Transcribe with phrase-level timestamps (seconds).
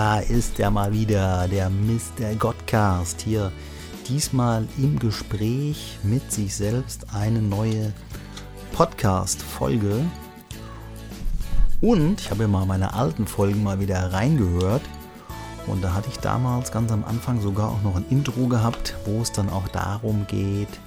[0.00, 2.34] Da ist er mal wieder, der Mr.
[2.38, 3.52] Godcast hier.
[4.08, 7.92] Diesmal im Gespräch mit sich selbst eine neue
[8.72, 10.02] Podcast-Folge.
[11.82, 14.80] Und ich habe mal meine alten Folgen mal wieder reingehört.
[15.66, 19.20] Und da hatte ich damals ganz am Anfang sogar auch noch ein Intro gehabt, wo
[19.20, 20.80] es dann auch darum geht,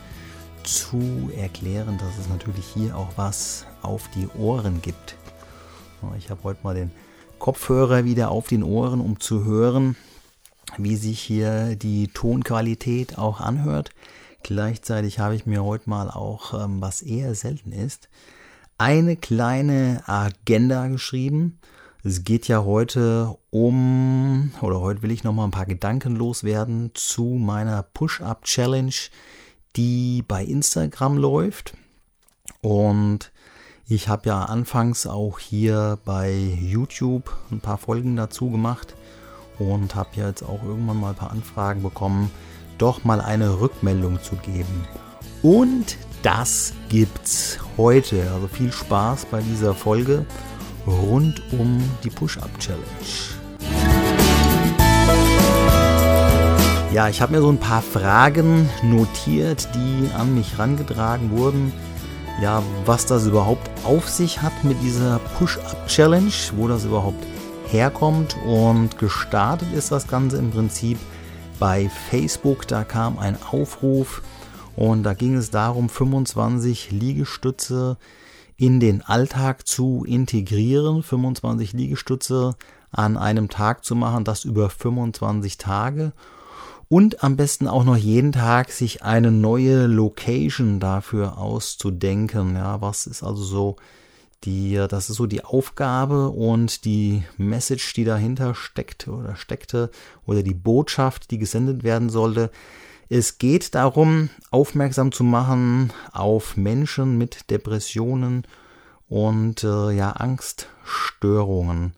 [0.63, 5.17] zu erklären, dass es natürlich hier auch was auf die Ohren gibt.
[6.17, 6.89] Ich habe heute mal den
[7.43, 9.97] Kopfhörer wieder auf den Ohren, um zu hören,
[10.77, 13.89] wie sich hier die Tonqualität auch anhört.
[14.43, 18.07] Gleichzeitig habe ich mir heute mal auch, ähm, was eher selten ist,
[18.77, 21.59] eine kleine Agenda geschrieben.
[22.01, 26.91] Es geht ja heute um, oder heute will ich noch mal ein paar Gedanken loswerden
[26.93, 28.95] zu meiner Push-Up-Challenge,
[29.75, 31.73] die bei Instagram läuft.
[32.61, 33.32] Und
[33.87, 38.95] ich habe ja anfangs auch hier bei YouTube ein paar Folgen dazu gemacht
[39.59, 42.31] und habe jetzt auch irgendwann mal ein paar Anfragen bekommen,
[42.77, 44.87] doch mal eine Rückmeldung zu geben.
[45.41, 48.31] Und das gibt's heute.
[48.33, 50.25] Also viel Spaß bei dieser Folge
[50.87, 52.83] rund um die Push-Up-Challenge.
[56.93, 61.73] Ja, ich habe mir so ein paar Fragen notiert, die an mich herangetragen wurden
[62.41, 67.23] ja, was das überhaupt auf sich hat mit dieser Push-Up-Challenge, wo das überhaupt
[67.67, 68.35] herkommt.
[68.45, 70.97] Und gestartet ist das Ganze im Prinzip
[71.59, 72.67] bei Facebook.
[72.67, 74.21] Da kam ein Aufruf
[74.75, 77.97] und da ging es darum, 25 Liegestütze
[78.57, 82.55] in den Alltag zu integrieren, 25 Liegestütze
[82.91, 86.13] an einem Tag zu machen, das über 25 Tage
[86.89, 92.55] und am besten auch noch jeden Tag sich eine neue Location dafür auszudenken.
[92.55, 93.75] Ja, was ist also so
[94.43, 99.89] die, das ist so die Aufgabe und die Message, die dahinter steckt oder steckte
[100.25, 102.51] oder die Botschaft, die gesendet werden sollte.
[103.09, 108.43] Es geht darum, aufmerksam zu machen auf Menschen mit Depressionen
[109.07, 111.93] und äh, ja Angststörungen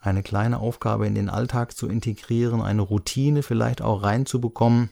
[0.00, 4.90] eine kleine Aufgabe in den Alltag zu integrieren, eine Routine vielleicht auch reinzubekommen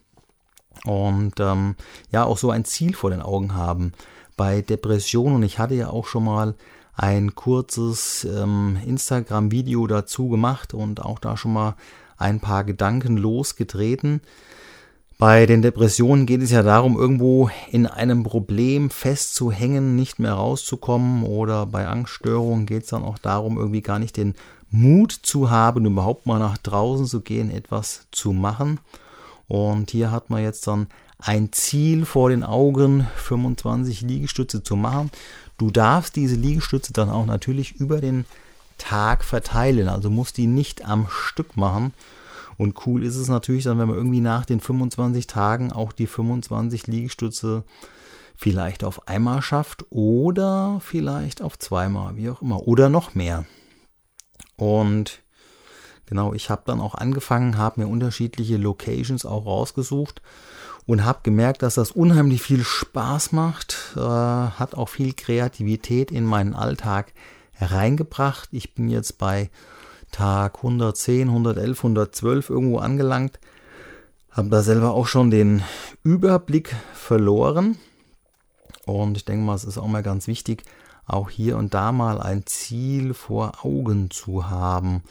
[0.85, 1.77] und ähm,
[2.11, 3.93] ja auch so ein Ziel vor den Augen haben.
[4.37, 6.55] Bei Depressionen, ich hatte ja auch schon mal
[6.95, 11.77] ein kurzes ähm, Instagram-Video dazu gemacht und auch da schon mal
[12.17, 14.21] ein paar Gedanken losgetreten.
[15.19, 21.25] Bei den Depressionen geht es ja darum, irgendwo in einem Problem festzuhängen, nicht mehr rauszukommen.
[21.25, 24.35] Oder bei Angststörungen geht es dann auch darum, irgendwie gar nicht den
[24.71, 28.81] Mut zu haben, überhaupt mal nach draußen zu gehen, etwas zu machen.
[29.47, 35.11] Und hier hat man jetzt dann ein Ziel vor den Augen, 25 Liegestütze zu machen.
[35.57, 38.25] Du darfst diese Liegestütze dann auch natürlich über den
[38.77, 41.93] Tag verteilen, also musst die nicht am Stück machen.
[42.57, 46.07] Und cool ist es natürlich dann, wenn man irgendwie nach den 25 Tagen auch die
[46.07, 47.65] 25 Liegestütze
[48.37, 53.45] vielleicht auf einmal schafft oder vielleicht auf zweimal, wie auch immer, oder noch mehr.
[54.59, 55.21] Und
[56.07, 60.21] genau, ich habe dann auch angefangen, habe mir unterschiedliche Locations auch rausgesucht
[60.85, 66.25] und habe gemerkt, dass das unheimlich viel Spaß macht, äh, hat auch viel Kreativität in
[66.25, 67.13] meinen Alltag
[67.53, 68.49] hereingebracht.
[68.53, 69.49] Ich bin jetzt bei
[70.11, 73.39] Tag 110, 111, 112 irgendwo angelangt,
[74.33, 75.63] habe da selber auch schon den
[76.03, 77.79] Überblick verloren.
[78.87, 80.65] Und ich denke mal, es ist auch mal ganz wichtig,
[81.09, 85.03] auch hier und da mal ein Ziel vor Augen zu haben.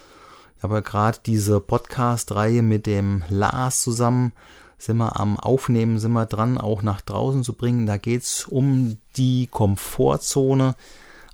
[0.57, 4.31] Ich habe ja gerade diese Podcast-Reihe mit dem Lars zusammen,
[4.77, 7.85] sind wir am Aufnehmen, sind wir dran, auch nach draußen zu bringen.
[7.85, 10.75] Da geht es um die Komfortzone,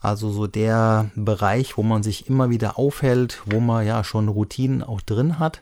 [0.02, 4.84] also so der Bereich, wo man sich immer wieder aufhält, wo man ja schon Routinen
[4.84, 5.62] auch drin hat.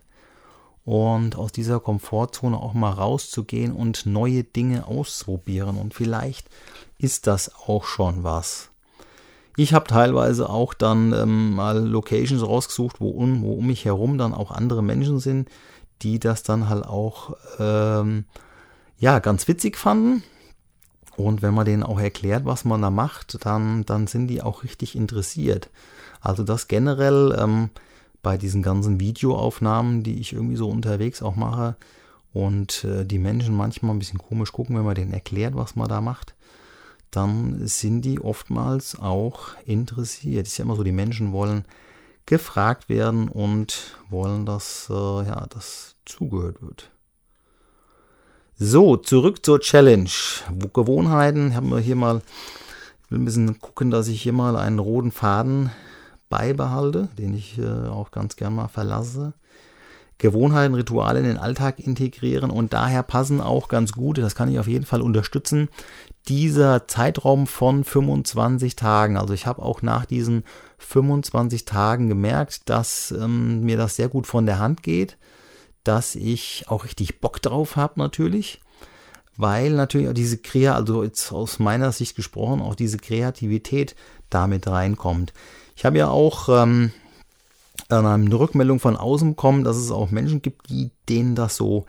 [0.84, 5.78] Und aus dieser Komfortzone auch mal rauszugehen und neue Dinge auszuprobieren.
[5.78, 6.50] Und vielleicht
[6.98, 8.71] ist das auch schon was.
[9.62, 14.18] Ich habe teilweise auch dann ähm, mal Locations rausgesucht, wo um, wo um mich herum
[14.18, 15.50] dann auch andere Menschen sind,
[16.02, 18.26] die das dann halt auch ähm,
[18.98, 20.24] ja ganz witzig fanden.
[21.16, 24.64] Und wenn man denen auch erklärt, was man da macht, dann, dann sind die auch
[24.64, 25.70] richtig interessiert.
[26.22, 27.70] Also das generell ähm,
[28.24, 31.76] bei diesen ganzen Videoaufnahmen, die ich irgendwie so unterwegs auch mache
[32.34, 35.88] und äh, die Menschen manchmal ein bisschen komisch gucken, wenn man denen erklärt, was man
[35.88, 36.34] da macht
[37.12, 40.48] dann sind die oftmals auch interessiert.
[40.48, 41.66] Es ist ja immer so, die Menschen wollen
[42.26, 46.90] gefragt werden und wollen, dass, äh, ja, das zugehört wird.
[48.56, 50.10] So, zurück zur Challenge.
[50.74, 52.22] Gewohnheiten haben wir hier mal,
[53.04, 55.72] ich will ein bisschen gucken, dass ich hier mal einen roten Faden
[56.30, 59.34] beibehalte, den ich äh, auch ganz gern mal verlasse.
[60.20, 64.60] Gewohnheiten, Rituale in den Alltag integrieren und daher passen auch ganz gut, das kann ich
[64.60, 65.68] auf jeden Fall unterstützen,
[66.28, 69.18] dieser Zeitraum von 25 Tagen.
[69.18, 70.44] Also ich habe auch nach diesen
[70.78, 75.18] 25 Tagen gemerkt, dass ähm, mir das sehr gut von der Hand geht,
[75.84, 78.62] dass ich auch richtig Bock drauf habe natürlich,
[79.36, 83.96] weil natürlich auch diese Krea, also jetzt aus meiner Sicht gesprochen, auch diese Kreativität
[84.30, 85.34] damit reinkommt.
[85.76, 86.92] Ich habe ja auch ähm,
[87.90, 91.86] eine Rückmeldung von außen bekommen, dass es auch Menschen gibt, die denen das so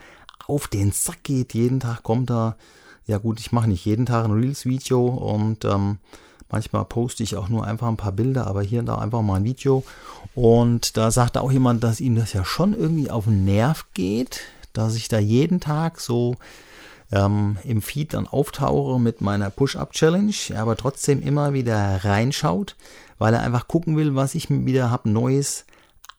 [0.46, 1.54] auf den Sack geht.
[1.54, 2.56] Jeden Tag kommt da,
[3.06, 5.98] ja gut, ich mache nicht jeden Tag ein Reels-Video und ähm,
[6.50, 9.36] manchmal poste ich auch nur einfach ein paar Bilder, aber hier und da einfach mal
[9.36, 9.84] ein Video.
[10.34, 14.42] Und da sagte auch jemand, dass ihm das ja schon irgendwie auf den Nerv geht,
[14.72, 16.36] dass ich da jeden Tag so
[17.10, 22.76] ähm, im Feed dann auftauche mit meiner Push-Up-Challenge, aber trotzdem immer wieder reinschaut,
[23.18, 25.66] weil er einfach gucken will, was ich wieder habe Neues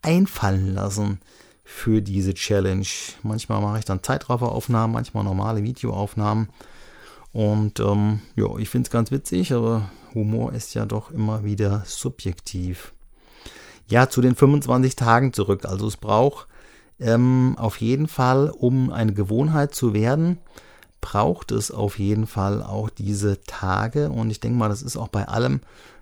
[0.02, 1.20] einfallen lassen
[1.64, 2.86] für diese Challenge.
[3.24, 6.50] Manchmal mache ich dann Zeitrafferaufnahmen, manchmal normale Videoaufnahmen.
[7.34, 11.84] Und ähm, ja, ich finde es ganz witzig, aber Humor ist ja doch immer wieder
[11.86, 12.94] subjektiv.
[13.90, 15.66] Ja, zu den 25 Tagen zurück.
[15.66, 16.48] Also es braucht
[17.00, 20.38] ähm, auf jeden Fall, um eine Gewohnheit zu werden,
[21.02, 24.10] braucht es auf jeden Fall auch diese Tage.
[24.10, 25.62] Und ich denke mal, das ist auch bei allem,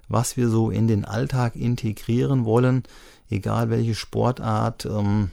[0.09, 2.83] was wir so in den Alltag integrieren wollen,
[3.29, 4.85] egal welche Sportart.
[4.85, 5.31] Ähm,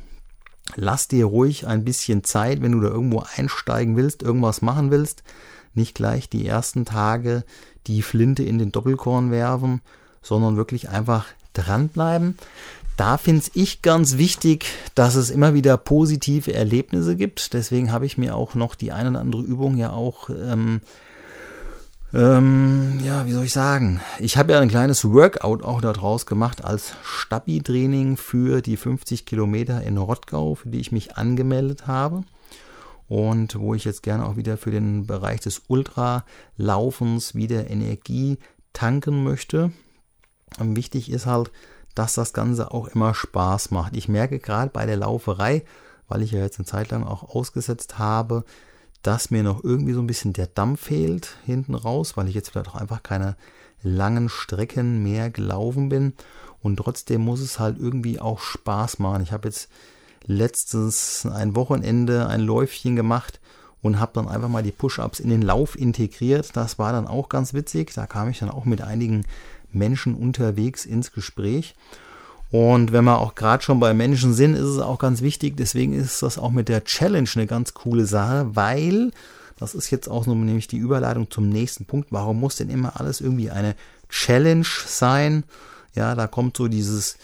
[0.77, 5.25] lass dir ruhig ein bisschen Zeit, wenn du da irgendwo einsteigen willst, irgendwas machen willst.
[5.79, 7.45] Nicht gleich die ersten Tage
[7.87, 9.81] die Flinte in den Doppelkorn werfen,
[10.23, 12.37] sondern wirklich einfach dranbleiben.
[12.97, 14.67] Da finde ich ganz wichtig,
[14.97, 17.55] dass es immer wieder positive Erlebnisse gibt.
[17.55, 20.81] Deswegen habe ich mir auch noch die eine oder andere Übung ja auch ähm,
[22.13, 24.01] ähm, ja, wie soll ich sagen?
[24.19, 29.83] Ich habe ja ein kleines Workout auch daraus gemacht als Stabi-Training für die 50 Kilometer
[29.83, 32.25] in Rottgau, für die ich mich angemeldet habe.
[33.09, 38.39] Und wo ich jetzt gerne auch wieder für den Bereich des Ultralaufens wieder Energie
[38.73, 39.73] tanken möchte.
[40.59, 41.51] Und wichtig ist halt,
[41.95, 43.97] dass das Ganze auch immer Spaß macht.
[43.97, 45.65] Ich merke gerade bei der Lauferei,
[46.07, 48.45] weil ich ja jetzt eine Zeit lang auch ausgesetzt habe,
[49.03, 52.51] dass mir noch irgendwie so ein bisschen der Damm fehlt hinten raus, weil ich jetzt
[52.51, 53.37] vielleicht auch einfach keine
[53.83, 56.15] langen Strecken mehr gelaufen bin.
[56.61, 59.23] Und trotzdem muss es halt irgendwie auch Spaß machen.
[59.23, 59.69] Ich habe jetzt
[60.29, 63.41] letztens ein Wochenende ein Läufchen gemacht
[63.83, 66.51] und habe dann einfach mal die Push-ups in den Lauf integriert.
[66.55, 67.93] Das war dann auch ganz witzig.
[67.95, 69.25] Da kam ich dann auch mit einigen
[69.73, 71.75] Menschen unterwegs ins Gespräch.
[72.51, 75.57] Und wenn wir auch gerade schon bei Menschen sind, ist es auch ganz wichtig.
[75.57, 79.13] Deswegen ist das auch mit der Challenge eine ganz coole Sache, weil
[79.59, 82.09] das ist jetzt auch nämlich die Überleitung zum nächsten Punkt.
[82.11, 83.75] Warum muss denn immer alles irgendwie eine
[84.09, 85.45] Challenge sein?
[85.95, 87.17] Ja, da kommt so dieses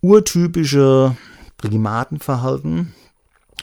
[0.00, 1.16] urtypische
[1.62, 2.94] Primatenverhalten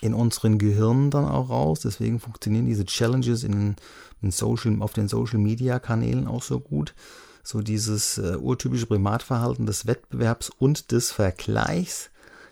[0.01, 1.81] in unseren Gehirnen dann auch raus.
[1.81, 3.75] Deswegen funktionieren diese Challenges in,
[4.21, 6.95] in Social, auf den Social Media Kanälen auch so gut
[7.49, 12.11] so dieses äh, urtypische Primatverhalten des Wettbewerbs und des Vergleichs.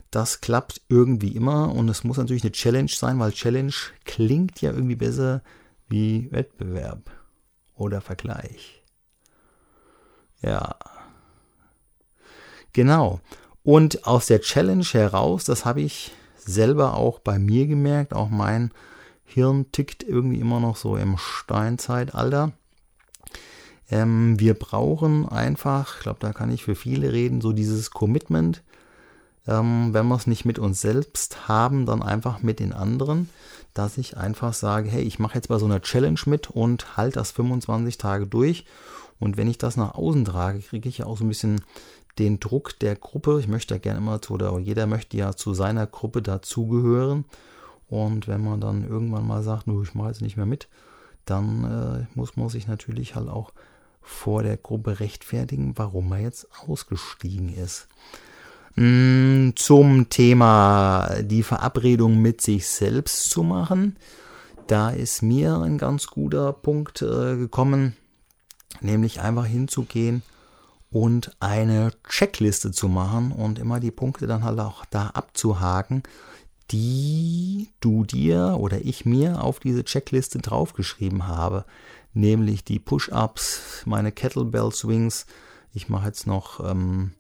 [0.09, 3.73] Das klappt irgendwie immer und es muss natürlich eine Challenge sein, weil Challenge
[4.05, 5.44] klingt ja irgendwie besser
[5.87, 7.11] wie Wettbewerb
[7.75, 8.83] oder Vergleich.
[10.42, 10.75] Ja.
[12.73, 13.19] Genau.
[13.68, 18.71] Und aus der Challenge heraus, das habe ich selber auch bei mir gemerkt, auch mein
[19.26, 22.54] Hirn tickt irgendwie immer noch so im Steinzeitalter.
[23.92, 28.64] Ähm, wir brauchen einfach, ich glaube, da kann ich für viele reden, so dieses Commitment.
[29.45, 33.28] Ähm, wenn wir es nicht mit uns selbst haben, dann einfach mit den anderen,
[33.74, 37.19] dass ich einfach sage, hey, ich mache jetzt bei so einer Challenge mit und halte
[37.19, 38.64] das 25 Tage durch.
[39.19, 41.59] Und wenn ich das nach außen trage, kriege ich ja auch so ein bisschen
[42.19, 43.40] den Druck der Gruppe.
[43.40, 47.26] Ich möchte ja gerne immer zu, oder jeder möchte ja zu seiner Gruppe dazugehören.
[47.90, 50.68] Und wenn man dann irgendwann mal sagt, nur ich mache jetzt nicht mehr mit,
[51.26, 53.52] dann äh, muss man sich natürlich halt auch
[54.02, 57.88] vor der Gruppe rechtfertigen, warum er jetzt ausgestiegen ist.
[58.76, 63.97] Mm, zum Thema die Verabredung mit sich selbst zu machen,
[64.68, 67.95] da ist mir ein ganz guter Punkt äh, gekommen,
[68.81, 70.21] nämlich einfach hinzugehen
[70.91, 76.03] und eine Checkliste zu machen und immer die Punkte dann halt auch da abzuhaken,
[76.71, 81.65] die du dir oder ich mir auf diese Checkliste draufgeschrieben habe
[82.17, 85.25] nämlich die Push-Ups, meine Kettlebell Swings.
[85.73, 87.13] Ich mache jetzt noch, ähm,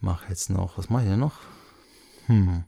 [0.00, 1.38] mache jetzt noch, was mache ich denn noch?
[2.26, 2.64] Hm.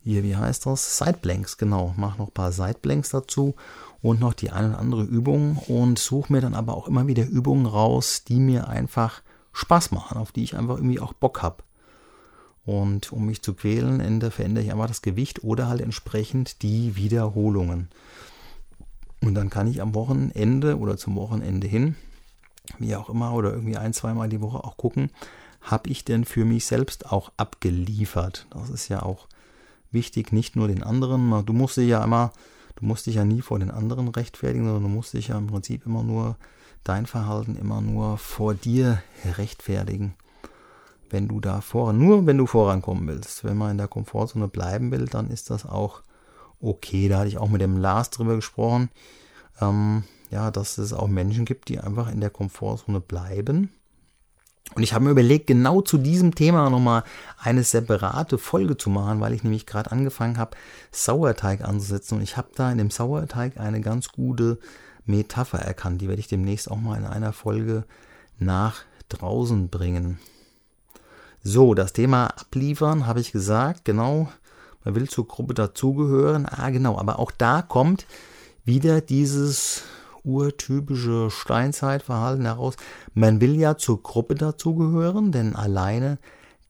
[0.00, 0.98] Hier, wie heißt das?
[0.98, 1.94] Sideblanks, genau.
[1.96, 3.56] Mache noch ein paar Sideblanks dazu
[4.00, 7.26] und noch die eine oder andere Übung und suche mir dann aber auch immer wieder
[7.26, 9.22] Übungen raus, die mir einfach
[9.58, 11.64] Spaß machen, auf die ich einfach irgendwie auch Bock habe.
[12.64, 16.96] Und um mich zu quälen, Ende verändere ich einfach das Gewicht oder halt entsprechend die
[16.96, 17.88] Wiederholungen.
[19.22, 21.96] Und dann kann ich am Wochenende oder zum Wochenende hin,
[22.78, 25.10] wie auch immer, oder irgendwie ein, zweimal die Woche auch gucken,
[25.60, 28.46] habe ich denn für mich selbst auch abgeliefert.
[28.50, 29.26] Das ist ja auch
[29.90, 31.44] wichtig, nicht nur den anderen.
[31.46, 32.32] Du musst dich ja immer,
[32.76, 35.48] du musst dich ja nie vor den anderen rechtfertigen, sondern du musst dich ja im
[35.48, 36.36] Prinzip immer nur
[36.84, 39.02] dein Verhalten immer nur vor dir
[39.36, 40.14] rechtfertigen.
[41.10, 43.44] Wenn du da voran, nur wenn du vorankommen willst.
[43.44, 46.02] Wenn man in der Komfortzone bleiben will, dann ist das auch
[46.60, 47.08] okay.
[47.08, 48.90] Da hatte ich auch mit dem Lars drüber gesprochen.
[49.60, 53.70] Ähm, ja, dass es auch Menschen gibt, die einfach in der Komfortzone bleiben.
[54.74, 57.04] Und ich habe mir überlegt, genau zu diesem Thema nochmal
[57.38, 60.56] eine separate Folge zu machen, weil ich nämlich gerade angefangen habe,
[60.92, 62.16] Sauerteig anzusetzen.
[62.18, 64.58] Und ich habe da in dem Sauerteig eine ganz gute
[65.08, 66.00] Metapher erkannt.
[66.00, 67.84] Die werde ich demnächst auch mal in einer Folge
[68.38, 70.18] nach draußen bringen.
[71.42, 74.28] So, das Thema abliefern habe ich gesagt, genau.
[74.84, 76.46] Man will zur Gruppe dazugehören.
[76.46, 78.06] Ah, genau, aber auch da kommt
[78.64, 79.82] wieder dieses
[80.24, 82.76] urtypische Steinzeitverhalten heraus.
[83.14, 86.18] Man will ja zur Gruppe dazugehören, denn alleine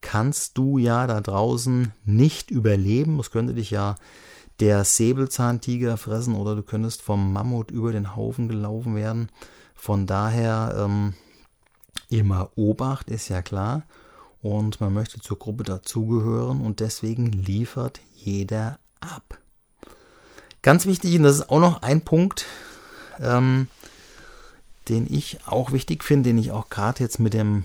[0.00, 3.18] kannst du ja da draußen nicht überleben.
[3.18, 3.97] Das könnte dich ja
[4.61, 9.29] der Säbelzahntiger fressen oder du könntest vom Mammut über den Haufen gelaufen werden.
[9.75, 11.15] Von daher ähm,
[12.09, 13.83] immer Obacht ist ja klar
[14.43, 19.38] und man möchte zur Gruppe dazugehören und deswegen liefert jeder ab.
[20.62, 22.47] Ganz wichtig, und das ist auch noch ein Punkt,
[23.21, 23.69] ähm,
[24.88, 27.65] den ich auch wichtig finde, den ich auch gerade jetzt mit dem,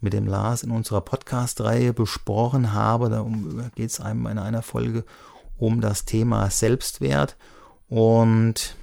[0.00, 3.10] mit dem Lars in unserer Podcast-Reihe besprochen habe.
[3.10, 3.24] Da
[3.76, 5.04] geht es einem in einer Folge
[5.62, 7.36] um das Thema Selbstwert.
[7.88, 8.74] Und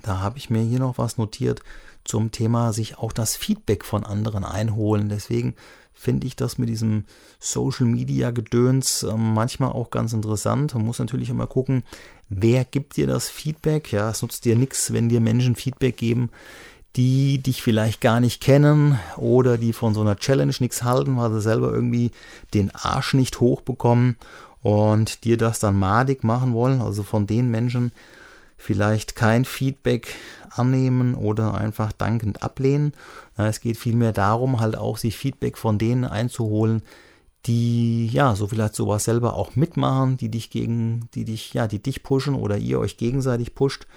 [0.00, 1.60] da habe ich mir hier noch was notiert
[2.04, 5.08] zum Thema sich auch das Feedback von anderen einholen.
[5.08, 5.54] Deswegen
[5.92, 7.04] finde ich das mit diesem
[7.40, 10.72] Social Media Gedöns äh, manchmal auch ganz interessant.
[10.74, 11.82] Man muss natürlich immer gucken,
[12.28, 13.90] wer gibt dir das Feedback.
[13.90, 16.30] Ja, es nutzt dir nichts, wenn dir Menschen Feedback geben,
[16.94, 21.32] die dich vielleicht gar nicht kennen oder die von so einer Challenge nichts halten, weil
[21.32, 22.12] sie selber irgendwie
[22.54, 24.16] den Arsch nicht hochbekommen
[24.62, 26.80] und dir das dann madig machen wollen.
[26.80, 27.92] Also von den Menschen,
[28.62, 30.14] vielleicht kein Feedback
[30.50, 32.92] annehmen oder einfach dankend ablehnen.
[33.36, 36.82] Es geht vielmehr darum, halt auch sich Feedback von denen einzuholen,
[37.46, 41.82] die ja so vielleicht sowas selber auch mitmachen, die dich gegen, die dich, ja, die
[41.82, 43.88] dich pushen oder ihr euch gegenseitig pusht,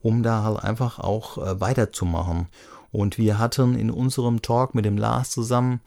[0.00, 2.46] um da halt einfach auch äh, weiterzumachen.
[2.92, 5.80] Und wir hatten in unserem Talk mit dem Lars zusammen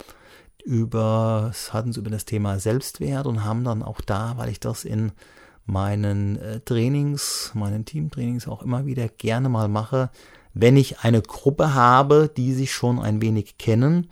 [0.67, 4.83] über, hatten es über das Thema Selbstwert und haben dann auch da, weil ich das
[4.83, 5.13] in
[5.65, 10.09] meinen äh, Trainings, meinen Teamtrainings auch immer wieder gerne mal mache,
[10.53, 14.09] wenn ich eine Gruppe habe, die sich schon ein wenig kennen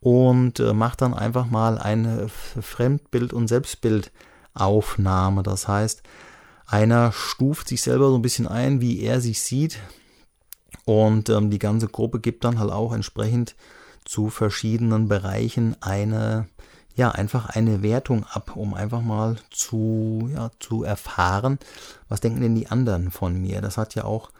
[0.00, 5.42] und äh, mache dann einfach mal eine Fremdbild- und Selbstbildaufnahme.
[5.42, 6.02] Das heißt,
[6.66, 9.78] einer stuft sich selber so ein bisschen ein, wie er sich sieht
[10.86, 13.54] und ähm, die ganze Gruppe gibt dann halt auch entsprechend
[14.10, 16.48] zu verschiedenen Bereichen eine
[16.96, 21.60] ja, einfach eine Wertung ab, um einfach mal zu, ja, zu erfahren,
[22.08, 23.60] was denken denn die anderen von mir.
[23.60, 24.32] Das hat ja auch,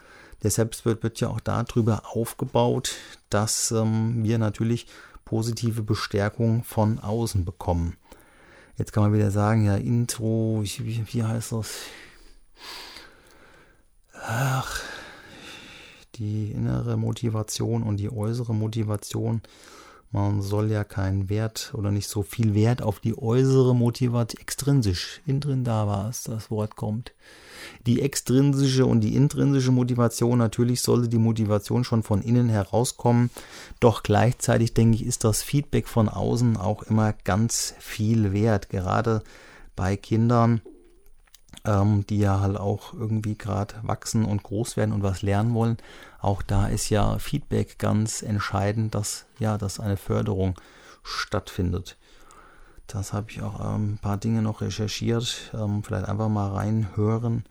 [0.43, 2.95] der Selbstwert wird ja auch darüber aufgebaut,
[3.29, 4.87] dass ähm, wir natürlich
[5.23, 7.95] positive Bestärkung von außen bekommen.
[8.77, 11.69] Jetzt kann man wieder sagen, ja, Intro, wie, wie heißt das?
[14.21, 14.81] Ach,
[16.21, 19.41] die innere Motivation und die äußere Motivation.
[20.11, 25.21] Man soll ja keinen Wert oder nicht so viel Wert auf die äußere Motivation, extrinsisch,
[25.25, 27.13] innen drin da war es, das Wort kommt.
[27.87, 33.31] Die extrinsische und die intrinsische Motivation, natürlich sollte die Motivation schon von innen herauskommen,
[33.79, 39.23] doch gleichzeitig denke ich, ist das Feedback von außen auch immer ganz viel wert, gerade
[39.75, 40.61] bei Kindern,
[41.65, 45.77] ähm, die ja halt auch irgendwie gerade wachsen und groß werden und was lernen wollen.
[46.19, 50.55] Auch da ist ja Feedback ganz entscheidend, dass ja, dass eine Förderung
[51.03, 51.97] stattfindet.
[52.87, 55.51] Das habe ich auch ähm, ein paar Dinge noch recherchiert.
[55.53, 57.45] Ähm, vielleicht einfach mal reinhören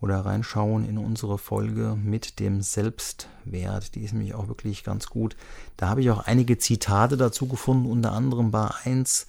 [0.00, 3.94] oder reinschauen in unsere Folge mit dem Selbstwert.
[3.94, 5.36] Die ist nämlich auch wirklich ganz gut.
[5.76, 9.26] Da habe ich auch einige Zitate dazu gefunden, unter anderem war eins,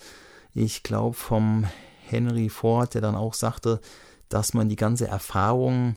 [0.53, 1.65] ich glaube, vom
[2.07, 3.81] Henry Ford, der dann auch sagte,
[4.33, 5.95] dass man die ganze Erfahrung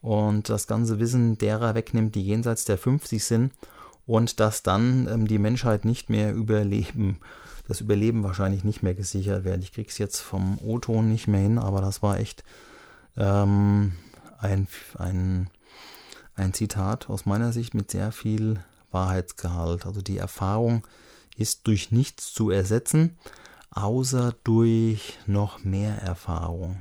[0.00, 3.52] und das ganze Wissen derer wegnimmt, die jenseits der 50 sind
[4.06, 7.18] und dass dann ähm, die Menschheit nicht mehr überleben,
[7.68, 9.62] das Überleben wahrscheinlich nicht mehr gesichert wird.
[9.62, 12.44] Ich krieg's jetzt vom O-Ton nicht mehr hin, aber das war echt
[13.16, 13.92] ähm,
[14.38, 15.50] ein, ein,
[16.34, 18.60] ein Zitat aus meiner Sicht mit sehr viel
[18.92, 19.86] Wahrheitsgehalt.
[19.86, 20.86] Also die Erfahrung
[21.36, 23.18] ist durch nichts zu ersetzen,
[23.70, 26.80] außer durch noch mehr Erfahrung.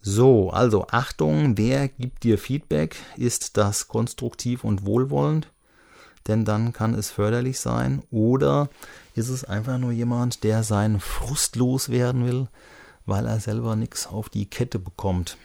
[0.00, 2.96] So, also Achtung, wer gibt dir Feedback?
[3.16, 5.50] Ist das konstruktiv und wohlwollend?
[6.28, 8.02] Denn dann kann es förderlich sein.
[8.10, 8.68] Oder
[9.14, 12.48] ist es einfach nur jemand, der seinen Frust loswerden will,
[13.06, 15.36] weil er selber nichts auf die Kette bekommt?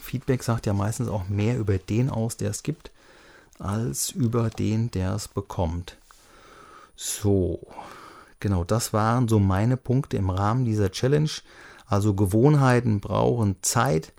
[0.00, 2.90] Feedback sagt ja meistens auch mehr über den aus, der es gibt,
[3.58, 5.96] als über den, der es bekommt.
[6.96, 7.60] So,
[8.40, 11.30] genau, das waren so meine Punkte im Rahmen dieser Challenge.
[11.92, 14.14] Also Gewohnheiten brauchen Zeit,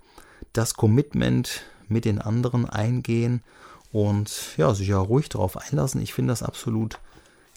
[0.52, 3.42] das Commitment mit den anderen eingehen
[3.90, 6.00] und ja, sich ja ruhig darauf einlassen.
[6.00, 7.00] Ich finde das absolut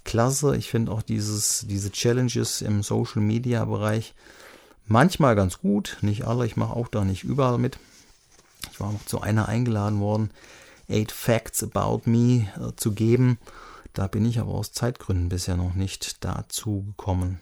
[0.06, 0.58] klasse.
[0.58, 4.16] Ich finde auch dieses, diese Challenges im Social Media Bereich
[4.88, 6.00] manchmal ganz gut.
[6.02, 7.78] Nicht alle, ich mache auch da nicht überall mit.
[8.72, 10.32] Ich war noch zu einer eingeladen worden,
[10.90, 13.38] Eight Facts About Me äh, zu geben.
[13.94, 17.40] Da bin ich aber aus Zeitgründen bisher noch nicht dazu gekommen.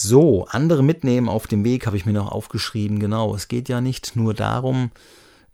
[0.00, 3.00] So, andere mitnehmen auf dem Weg habe ich mir noch aufgeschrieben.
[3.00, 4.92] Genau, es geht ja nicht nur darum,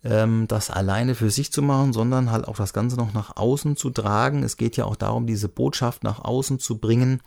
[0.04, 3.74] ähm, das alleine für sich zu machen, sondern halt auch das Ganze noch nach außen
[3.74, 4.42] zu tragen.
[4.42, 7.22] Es geht ja auch darum, diese Botschaft nach außen zu bringen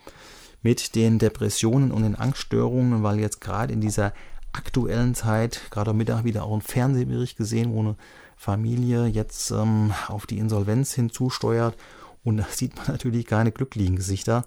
[0.62, 4.14] mit den Depressionen und den Angststörungen, weil jetzt gerade in dieser
[4.54, 7.96] aktuellen Zeit, gerade am Mittag wieder auch ein Fernsehbericht gesehen, wo eine
[8.36, 11.76] Familie jetzt ähm, auf die Insolvenz hinzusteuert
[12.24, 14.46] und da sieht man natürlich keine glücklichen Gesichter.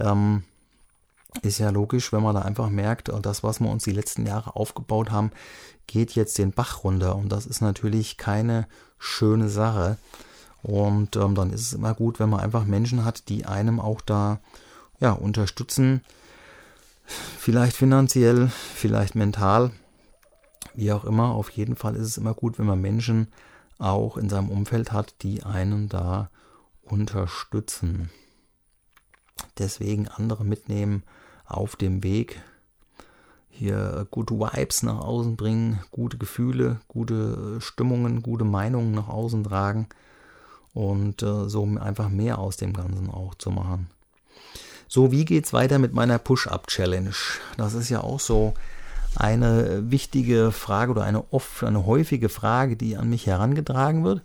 [0.00, 0.42] Ähm,
[1.42, 4.26] ist ja logisch, wenn man da einfach merkt, äh, das, was wir uns die letzten
[4.26, 5.30] Jahre aufgebaut haben,
[5.86, 7.16] geht jetzt den Bach runter.
[7.16, 8.66] Und das ist natürlich keine
[8.98, 9.98] schöne Sache.
[10.62, 14.00] Und ähm, dann ist es immer gut, wenn man einfach Menschen hat, die einem auch
[14.00, 14.40] da
[15.00, 16.02] ja, unterstützen.
[17.06, 19.70] Vielleicht finanziell, vielleicht mental,
[20.74, 21.30] wie auch immer.
[21.30, 23.28] Auf jeden Fall ist es immer gut, wenn man Menschen
[23.78, 26.30] auch in seinem Umfeld hat, die einen da
[26.82, 28.10] unterstützen.
[29.58, 31.02] Deswegen andere mitnehmen
[31.46, 32.40] auf dem Weg.
[33.50, 39.88] Hier gute Vibes nach außen bringen, gute Gefühle, gute Stimmungen, gute Meinungen nach außen tragen
[40.74, 43.90] und äh, so einfach mehr aus dem Ganzen auch zu machen.
[44.86, 47.14] So, wie geht's weiter mit meiner Push-Up-Challenge?
[47.56, 48.54] Das ist ja auch so
[49.16, 54.22] eine wichtige Frage oder eine oft eine häufige Frage, die an mich herangetragen wird.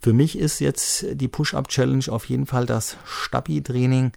[0.00, 4.12] Für mich ist jetzt die Push-Up-Challenge auf jeden Fall das Stabi-Training,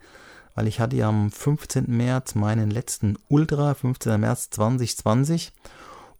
[0.55, 1.85] weil ich hatte ja am 15.
[1.87, 4.19] März meinen letzten Ultra, 15.
[4.19, 5.51] März 2020.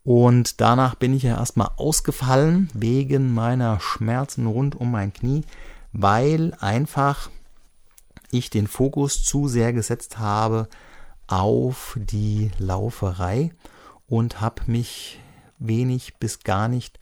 [0.03, 5.43] Und danach bin ich ja erstmal ausgefallen wegen meiner Schmerzen rund um mein Knie,
[5.93, 7.29] weil einfach
[8.29, 10.67] ich den Fokus zu sehr gesetzt habe
[11.27, 13.51] auf die Lauferei
[14.07, 15.19] und habe mich
[15.57, 16.99] wenig bis gar nicht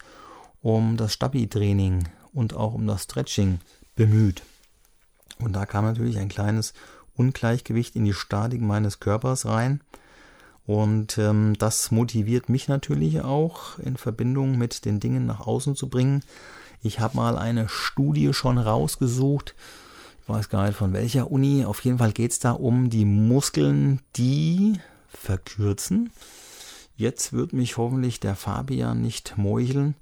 [0.62, 3.58] um das Stabi-Training und auch um das Stretching
[3.96, 4.42] bemüht.
[5.38, 6.72] Und da kam natürlich ein kleines
[7.16, 9.80] Ungleichgewicht in die Statik meines Körpers rein.
[10.66, 15.88] Und ähm, das motiviert mich natürlich auch in Verbindung mit den Dingen nach außen zu
[15.88, 16.22] bringen.
[16.82, 19.54] Ich habe mal eine Studie schon rausgesucht.
[20.22, 21.64] Ich weiß gar nicht von welcher Uni.
[21.64, 26.10] Auf jeden Fall geht es da um die Muskeln, die verkürzen.
[26.96, 29.94] Jetzt wird mich hoffentlich der Fabian nicht meucheln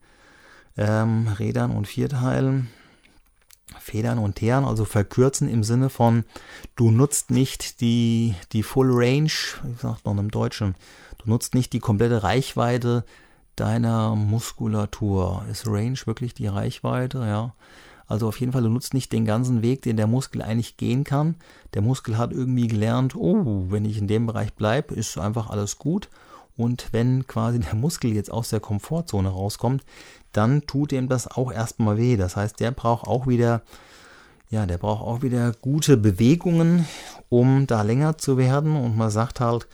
[0.77, 2.68] ähm, Rädern und Vierteilen,
[3.83, 6.25] Federn und Teeren, also verkürzen im Sinne von,
[6.77, 9.31] du nutzt nicht die, die Full Range,
[9.64, 10.75] wie sagt man im Deutschen,
[11.18, 13.05] du nutzt nicht die komplette Reichweite
[13.57, 15.45] deiner Muskulatur.
[15.51, 17.18] Ist Range wirklich die Reichweite?
[17.18, 17.55] Ja.
[18.07, 21.03] Also auf jeden Fall, du nutzt nicht den ganzen Weg, den der Muskel eigentlich gehen
[21.05, 21.37] kann.
[21.75, 25.79] Der Muskel hat irgendwie gelernt, oh, wenn ich in dem Bereich bleibe, ist einfach alles
[25.79, 26.09] gut.
[26.57, 29.85] Und wenn quasi der Muskel jetzt aus der Komfortzone rauskommt,
[30.33, 32.17] dann tut ihm das auch erstmal weh.
[32.17, 33.62] Das heißt, der braucht auch wieder,
[34.51, 36.87] ja, der braucht auch wieder gute Bewegungen,
[37.29, 38.77] um da länger zu werden.
[38.77, 39.67] Und man sagt halt,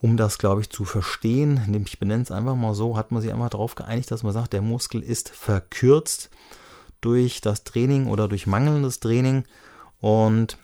[0.00, 3.32] um das, glaube ich, zu verstehen, ich benenne es einfach mal so, hat man sich
[3.32, 6.30] einfach darauf geeinigt, dass man sagt, der Muskel ist verkürzt
[7.00, 9.44] durch das Training oder durch mangelndes Training
[10.00, 10.58] und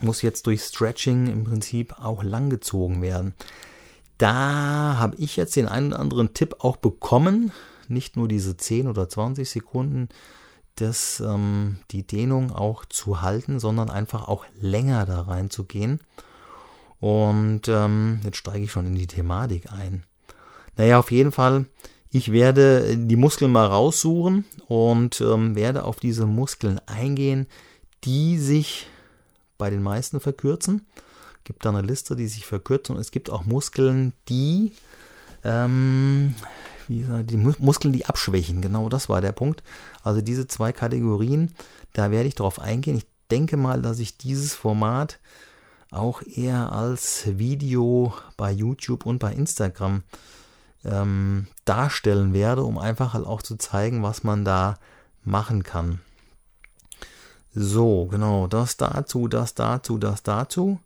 [0.00, 3.34] muss jetzt durch Stretching im Prinzip auch langgezogen werden.
[4.18, 7.52] Da habe ich jetzt den einen oder anderen Tipp auch bekommen,
[7.88, 10.08] nicht nur diese 10 oder 20 Sekunden,
[10.76, 16.00] das, ähm, die Dehnung auch zu halten, sondern einfach auch länger da reinzugehen.
[17.00, 20.04] Und ähm, jetzt steige ich schon in die Thematik ein.
[20.76, 21.66] Naja, auf jeden Fall,
[22.10, 27.46] ich werde die Muskeln mal raussuchen und ähm, werde auf diese Muskeln eingehen,
[28.04, 28.86] die sich
[29.58, 30.86] bei den meisten verkürzen.
[31.46, 34.72] Gibt da eine Liste, die sich verkürzen und es gibt auch Muskeln, die
[35.44, 36.34] ähm,
[36.88, 38.60] gesagt, die Muskeln, die abschwächen.
[38.60, 39.62] Genau das war der Punkt.
[40.02, 41.54] Also diese zwei Kategorien,
[41.92, 42.96] da werde ich darauf eingehen.
[42.96, 45.20] Ich denke mal, dass ich dieses Format
[45.92, 50.02] auch eher als Video bei YouTube und bei Instagram
[50.84, 54.78] ähm, darstellen werde, um einfach halt auch zu zeigen, was man da
[55.22, 56.00] machen kann.
[57.54, 60.80] So, genau, das dazu, das dazu, das dazu.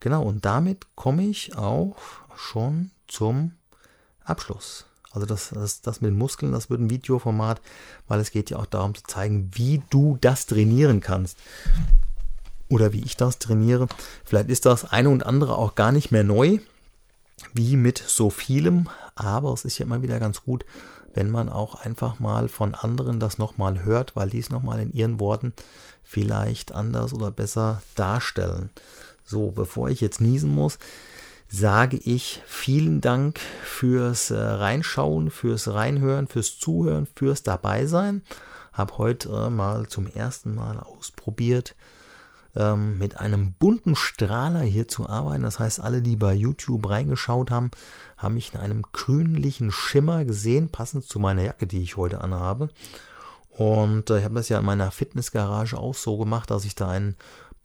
[0.00, 1.96] Genau, und damit komme ich auch
[2.36, 3.52] schon zum
[4.24, 4.84] Abschluss.
[5.10, 7.60] Also das, das, das mit Muskeln, das wird ein Videoformat,
[8.06, 11.38] weil es geht ja auch darum zu zeigen, wie du das trainieren kannst.
[12.68, 13.88] Oder wie ich das trainiere.
[14.24, 16.58] Vielleicht ist das eine und andere auch gar nicht mehr neu,
[17.54, 20.66] wie mit so vielem, aber es ist ja immer wieder ganz gut,
[21.14, 24.92] wenn man auch einfach mal von anderen das nochmal hört, weil die es nochmal in
[24.92, 25.54] ihren Worten
[26.04, 28.70] vielleicht anders oder besser darstellen.
[29.28, 30.78] So, bevor ich jetzt niesen muss,
[31.50, 38.22] sage ich vielen Dank fürs äh, Reinschauen, fürs Reinhören, fürs Zuhören, fürs Dabeisein.
[38.72, 41.76] Hab heute äh, mal zum ersten Mal ausprobiert,
[42.56, 45.42] ähm, mit einem bunten Strahler hier zu arbeiten.
[45.42, 47.70] Das heißt, alle, die bei YouTube reingeschaut haben,
[48.16, 52.70] haben mich in einem grünlichen Schimmer gesehen, passend zu meiner Jacke, die ich heute anhabe.
[53.50, 56.88] Und äh, ich habe das ja in meiner Fitnessgarage auch so gemacht, dass ich da
[56.88, 57.16] einen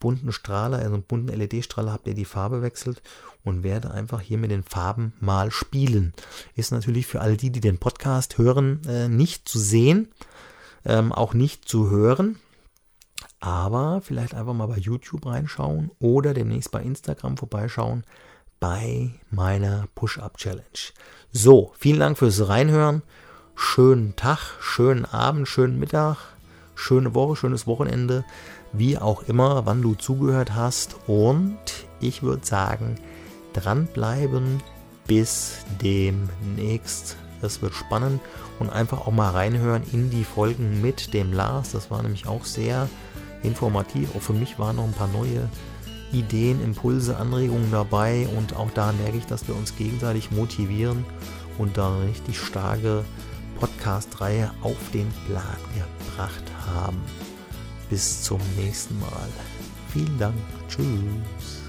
[0.04, 3.00] bunten Strahler, also einen bunten LED-Strahler habe, der die Farbe wechselt
[3.42, 6.12] und werde einfach hier mit den Farben mal spielen.
[6.54, 10.08] Ist natürlich für all die, die den Podcast hören, äh, nicht zu sehen,
[10.84, 12.38] ähm, auch nicht zu hören.
[13.40, 18.04] Aber vielleicht einfach mal bei YouTube reinschauen oder demnächst bei Instagram vorbeischauen
[18.60, 20.92] bei meiner Push-Up-Challenge.
[21.32, 23.00] So, vielen Dank fürs Reinhören.
[23.54, 26.18] Schönen Tag, schönen Abend, schönen Mittag,
[26.74, 28.26] schöne Woche, schönes Wochenende
[28.76, 30.96] wie auch immer, wann du zugehört hast.
[31.06, 31.56] Und
[32.00, 32.96] ich würde sagen,
[33.52, 34.60] dranbleiben
[35.06, 37.16] bis demnächst.
[37.42, 38.20] Es wird spannend
[38.58, 41.72] und einfach auch mal reinhören in die Folgen mit dem Lars.
[41.72, 42.88] Das war nämlich auch sehr
[43.42, 44.16] informativ.
[44.16, 45.48] Auch für mich waren noch ein paar neue
[46.12, 51.04] Ideen, Impulse, Anregungen dabei und auch da merke ich, dass wir uns gegenseitig motivieren
[51.58, 53.04] und da eine richtig starke
[53.58, 57.00] Podcast-Reihe auf den Plan gebracht haben.
[57.90, 59.28] Bis zum nächsten Mal.
[59.92, 60.34] Vielen Dank.
[60.68, 61.63] Tschüss.